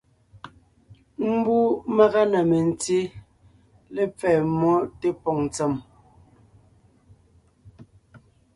Mbú 1.31 1.57
màga 1.95 2.21
na 2.31 2.39
mentí 2.49 2.97
lepfɛ́ 3.95 4.35
mmó 4.49 4.71
tépòŋ 4.99 5.37
ntsèm, 5.47 5.73